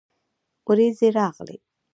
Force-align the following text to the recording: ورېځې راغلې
ورېځې 0.67 1.07
راغلې 1.17 1.57